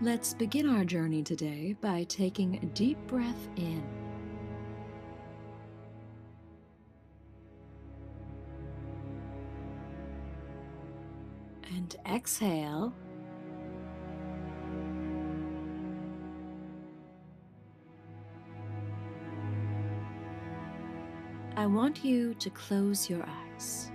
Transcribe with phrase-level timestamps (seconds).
[0.00, 3.82] Let's begin our journey today by taking a deep breath in.
[11.74, 12.94] And exhale.
[21.56, 23.90] I want you to close your eyes.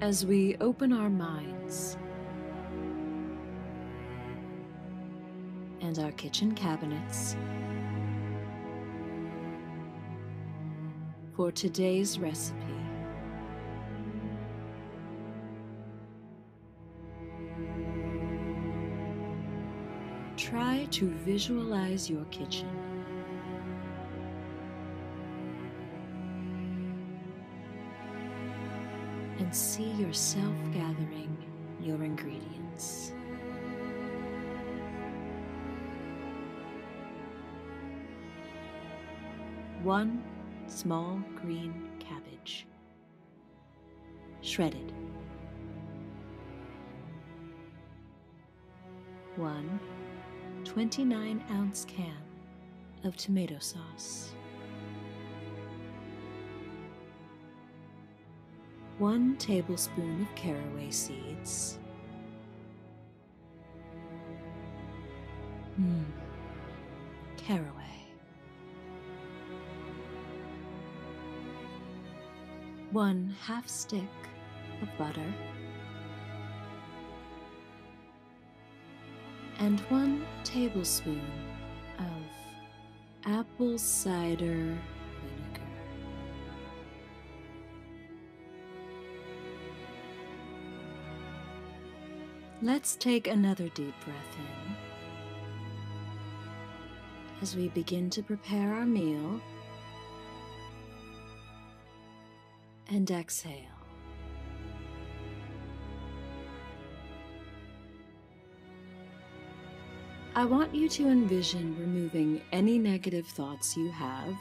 [0.00, 1.96] As we open our minds
[5.80, 7.34] and our kitchen cabinets
[11.34, 12.56] for today's recipe.
[20.36, 22.97] Try to visualize your kitchen.
[29.38, 31.36] And see yourself gathering
[31.80, 33.12] your ingredients.
[39.82, 40.22] One
[40.66, 42.66] small green cabbage,
[44.42, 44.92] shredded.
[49.36, 49.78] One
[50.64, 52.16] 29 ounce can
[53.04, 54.34] of tomato sauce.
[58.98, 61.78] One tablespoon of caraway seeds.
[65.80, 66.04] Mmm,
[67.36, 67.72] caraway.
[72.90, 74.02] One half stick
[74.82, 75.34] of butter.
[79.58, 81.20] and one tablespoon
[81.98, 82.22] of
[83.24, 84.78] apple cider
[92.60, 94.76] Let's take another deep breath in
[97.40, 99.40] as we begin to prepare our meal
[102.88, 103.54] and exhale.
[110.34, 114.34] I want you to envision removing any negative thoughts you have,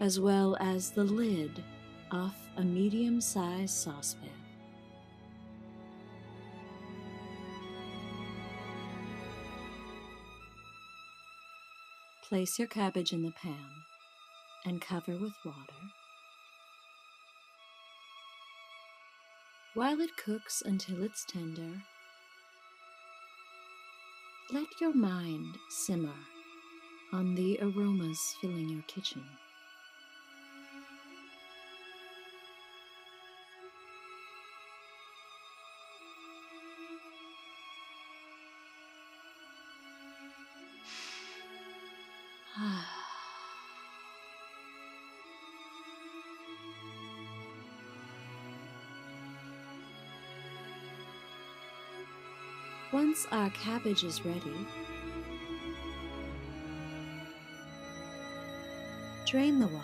[0.00, 1.62] as well as the lid
[2.10, 4.43] off a medium sized saucepan.
[12.28, 13.84] Place your cabbage in the pan
[14.64, 15.92] and cover with water.
[19.74, 21.82] While it cooks until it's tender,
[24.50, 26.16] let your mind simmer
[27.12, 29.24] on the aromas filling your kitchen.
[52.92, 54.40] Once our cabbage is ready,
[59.26, 59.82] drain the water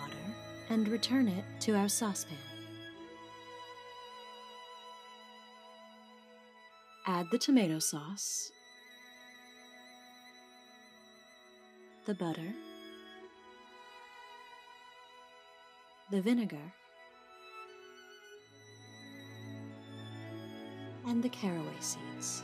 [0.69, 2.37] and return it to our saucepan.
[7.05, 8.53] Add the tomato sauce,
[12.05, 12.53] the butter,
[16.09, 16.57] the vinegar,
[21.05, 22.43] and the caraway seeds.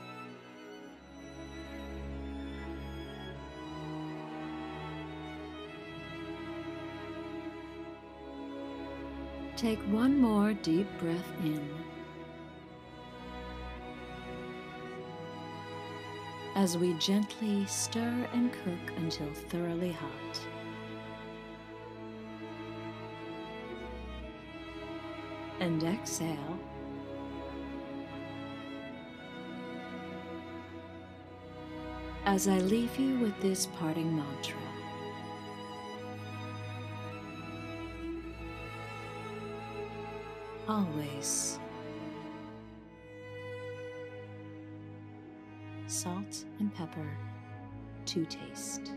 [9.55, 11.86] Take one more deep breath in.
[16.58, 20.42] As we gently stir and cook until thoroughly hot.
[25.59, 26.59] And exhale.
[32.26, 34.58] As I leave you with this parting mantra.
[40.68, 41.59] always.
[45.87, 47.09] Salt and pepper
[48.07, 48.91] to taste.